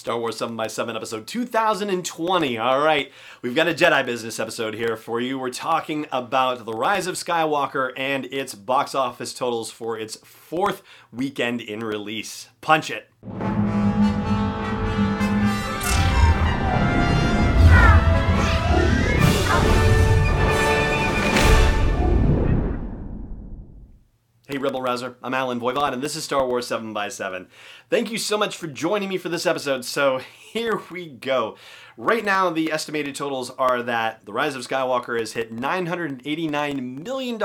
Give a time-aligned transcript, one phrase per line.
[0.00, 2.56] Star Wars 7 by 7 episode 2020.
[2.56, 5.38] All right, we've got a Jedi business episode here for you.
[5.38, 10.82] We're talking about The Rise of Skywalker and its box office totals for its fourth
[11.12, 12.48] weekend in release.
[12.62, 13.10] Punch it.
[24.50, 27.46] Hey Rebel Rouser, I'm Allen Voivod, and this is Star Wars 7x7.
[27.88, 29.84] Thank you so much for joining me for this episode.
[29.84, 30.18] So
[30.52, 31.56] here we go.
[31.96, 37.38] Right now, the estimated totals are that The Rise of Skywalker has hit $989 million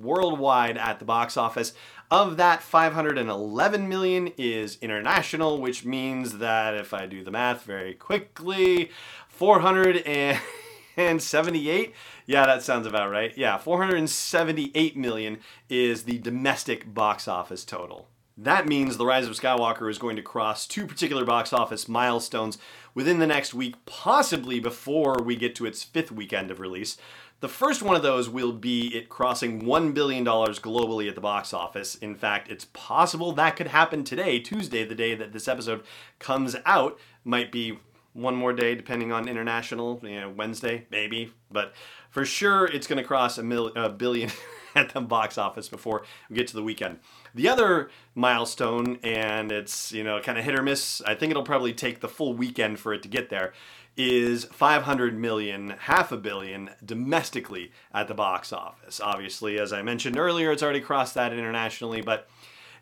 [0.00, 1.74] worldwide at the box office.
[2.10, 7.92] Of that, 511 million is international, which means that if I do the math very
[7.92, 8.90] quickly,
[9.28, 10.40] 400 and
[10.96, 11.94] and 78
[12.26, 18.66] yeah that sounds about right yeah 478 million is the domestic box office total that
[18.66, 22.58] means the rise of skywalker is going to cross two particular box office milestones
[22.94, 26.96] within the next week possibly before we get to its fifth weekend of release
[27.40, 31.54] the first one of those will be it crossing $1 billion globally at the box
[31.54, 31.94] office.
[31.94, 35.82] In fact, it's possible that could happen today, Tuesday, the day that this episode
[36.18, 36.98] comes out.
[37.24, 37.78] Might be
[38.12, 41.32] one more day, depending on international, you know, Wednesday, maybe.
[41.50, 41.74] But
[42.10, 44.30] for sure, it's going to cross a, mil- a billion
[44.74, 46.98] at the box office before we get to the weekend.
[47.34, 51.42] The other milestone, and it's, you know, kind of hit or miss, I think it'll
[51.42, 53.52] probably take the full weekend for it to get there,
[53.96, 59.00] is 500 million, half a billion domestically at the box office.
[59.00, 62.28] Obviously, as I mentioned earlier, it's already crossed that internationally, but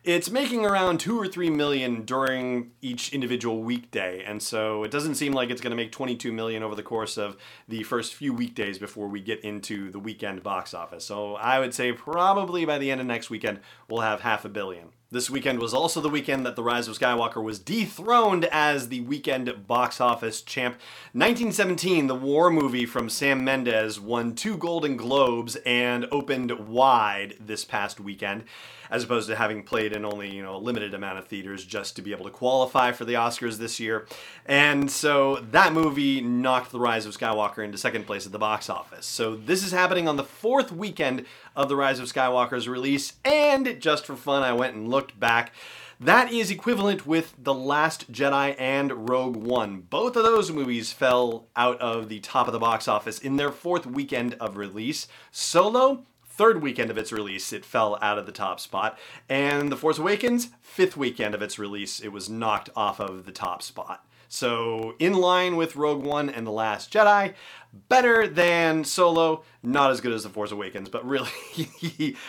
[0.03, 5.15] it's making around two or three million during each individual weekday, and so it doesn't
[5.15, 8.33] seem like it's going to make 22 million over the course of the first few
[8.33, 11.05] weekdays before we get into the weekend box office.
[11.05, 14.49] So I would say probably by the end of next weekend, we'll have half a
[14.49, 14.89] billion.
[15.11, 19.01] This weekend was also the weekend that The Rise of Skywalker was dethroned as the
[19.01, 20.75] weekend box office champ.
[21.13, 27.65] 1917, the war movie from Sam Mendes, won two Golden Globes and opened wide this
[27.65, 28.43] past weekend,
[28.91, 31.95] as opposed to having played in only you know a limited amount of theaters just
[31.95, 34.07] to be able to qualify for the Oscars this year.
[34.45, 38.69] And so that movie knocked The Rise of Skywalker into second place at the box
[38.69, 39.05] office.
[39.05, 43.79] So this is happening on the fourth weekend of The Rise of Skywalker's release, and
[43.79, 45.51] just for fun, I went and looked back.
[46.01, 49.81] That is equivalent with The Last Jedi and Rogue One.
[49.81, 53.51] Both of those movies fell out of the top of the box office in their
[53.51, 55.09] fourth weekend of release.
[55.29, 56.05] Solo,
[56.39, 58.97] third weekend of its release, it fell out of the top spot.
[59.27, 63.33] And The Force Awakens, fifth weekend of its release, it was knocked off of the
[63.33, 64.05] top spot.
[64.29, 67.33] So, in line with Rogue One and The Last Jedi,
[67.89, 71.29] better than Solo, not as good as The Force Awakens, but really,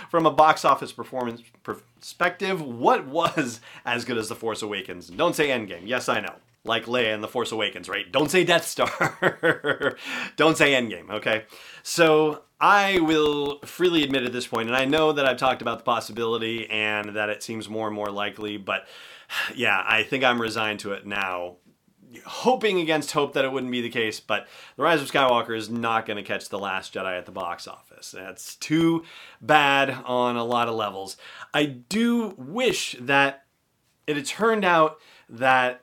[0.11, 5.07] from a box office performance perspective, what was as good as The Force Awakens?
[5.07, 5.83] Don't say Endgame.
[5.85, 6.35] Yes, I know.
[6.65, 8.11] Like Leia in The Force Awakens, right?
[8.11, 9.97] Don't say Death Star.
[10.37, 11.45] Don't say Endgame, okay?
[11.85, 15.79] So, I will freely admit at this point, and I know that I've talked about
[15.79, 18.87] the possibility and that it seems more and more likely, but
[19.55, 21.57] yeah, I think I'm resigned to it now
[22.25, 25.71] hoping against hope that it wouldn't be the case, but The Rise of Skywalker is
[25.71, 28.11] not going to catch The Last Jedi at the box office.
[28.11, 29.05] That's too
[29.41, 31.17] bad on a lot of levels.
[31.55, 33.45] I do wish that
[34.07, 34.99] it had turned out
[35.29, 35.83] that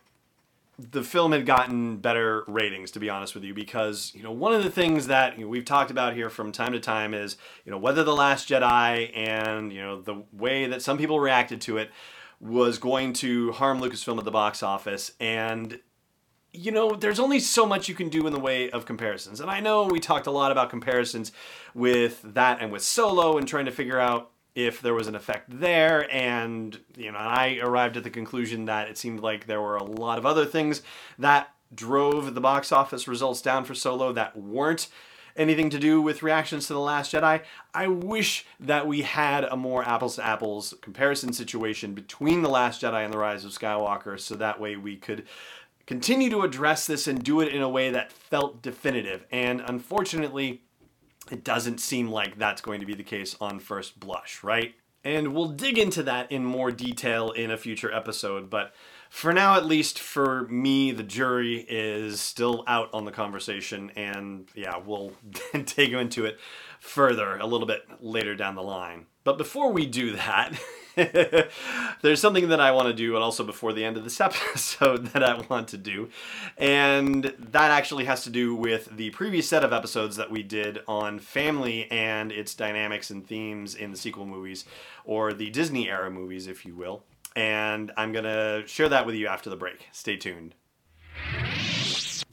[0.79, 4.53] the film had gotten better ratings to be honest with you because you know one
[4.53, 7.35] of the things that you know, we've talked about here from time to time is
[7.65, 11.59] you know whether the last jedi and you know the way that some people reacted
[11.61, 11.89] to it
[12.39, 15.79] was going to harm lucasfilm at the box office and
[16.53, 19.41] you know, there's only so much you can do in the way of comparisons.
[19.41, 21.31] And I know we talked a lot about comparisons
[21.75, 25.59] with that and with Solo and trying to figure out if there was an effect
[25.59, 26.11] there.
[26.11, 29.83] And, you know, I arrived at the conclusion that it seemed like there were a
[29.83, 30.81] lot of other things
[31.19, 34.87] that drove the box office results down for Solo that weren't
[35.35, 37.43] anything to do with reactions to The Last Jedi.
[37.75, 42.81] I wish that we had a more apples to apples comparison situation between The Last
[42.81, 45.27] Jedi and The Rise of Skywalker so that way we could
[45.85, 49.23] continue to address this and do it in a way that felt definitive.
[49.31, 50.63] And unfortunately,
[51.31, 54.75] it doesn't seem like that's going to be the case on first blush, right?
[55.03, 58.73] And we'll dig into that in more detail in a future episode, but
[59.09, 64.47] for now, at least for me, the jury is still out on the conversation, and
[64.53, 65.13] yeah, we'll
[65.53, 66.39] dig into it
[66.79, 69.05] further a little bit later down the line.
[69.23, 70.53] But before we do that,
[72.01, 75.07] there's something that I want to do, and also before the end of this episode
[75.07, 76.09] that I want to do.
[76.57, 80.79] And that actually has to do with the previous set of episodes that we did
[80.87, 84.65] on family and its dynamics and themes in the sequel movies,
[85.05, 87.03] or the Disney era movies, if you will
[87.37, 89.87] and I'm going to share that with you after the break.
[89.91, 90.55] Stay tuned.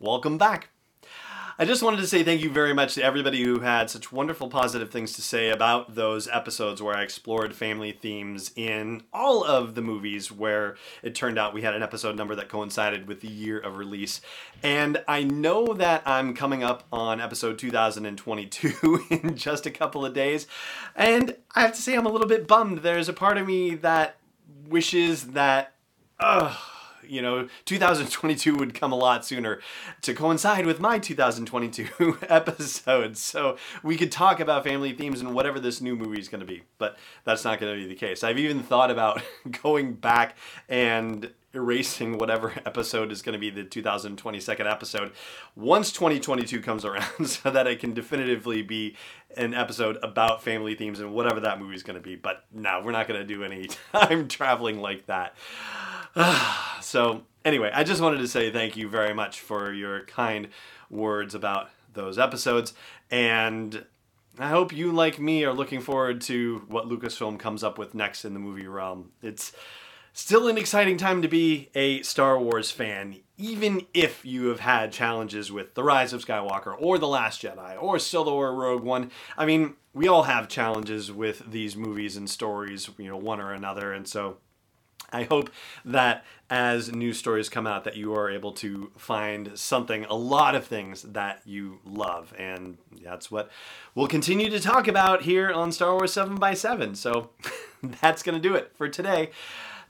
[0.00, 0.68] Welcome back.
[1.58, 4.48] I just wanted to say thank you very much to everybody who had such wonderful
[4.48, 9.74] positive things to say about those episodes where I explored family themes in all of
[9.74, 13.28] the movies where it turned out we had an episode number that coincided with the
[13.28, 14.20] year of release.
[14.62, 20.14] And I know that I'm coming up on episode 2022 in just a couple of
[20.14, 20.46] days.
[20.94, 22.78] And I have to say, I'm a little bit bummed.
[22.78, 24.14] There's a part of me that
[24.68, 25.74] wishes that.
[26.20, 26.56] Ugh
[27.06, 29.60] you know, 2022 would come a lot sooner
[30.02, 33.16] to coincide with my 2022 episode.
[33.16, 36.46] So we could talk about family themes and whatever this new movie is going to
[36.46, 38.22] be, but that's not going to be the case.
[38.22, 39.22] I've even thought about
[39.62, 40.36] going back
[40.68, 45.12] and erasing whatever episode is going to be the 2022nd episode
[45.56, 48.94] once 2022 comes around so that it can definitively be
[49.36, 52.82] an episode about family themes and whatever that movie is going to be but no
[52.84, 55.34] we're not going to do any time traveling like that
[56.80, 60.48] so, anyway, I just wanted to say thank you very much for your kind
[60.90, 62.74] words about those episodes.
[63.10, 63.84] And
[64.38, 68.24] I hope you, like me, are looking forward to what Lucasfilm comes up with next
[68.24, 69.10] in the movie realm.
[69.22, 69.52] It's
[70.12, 74.92] still an exciting time to be a Star Wars fan, even if you have had
[74.92, 79.10] challenges with The Rise of Skywalker or The Last Jedi or Solo or Rogue One.
[79.36, 83.52] I mean, we all have challenges with these movies and stories, you know, one or
[83.52, 83.92] another.
[83.92, 84.38] And so
[85.10, 85.50] I hope
[85.84, 90.54] that as news stories come out that you are able to find something, a lot
[90.54, 92.34] of things that you love.
[92.38, 93.50] And that's what
[93.94, 97.30] we'll continue to talk about here on Star Wars 7 by 7 So
[97.82, 99.30] that's going to do it for today.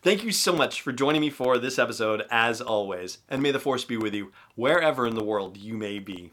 [0.02, 3.18] Thank you so much for joining me for this episode, as always.
[3.28, 6.32] And may the Force be with you wherever in the world you may be.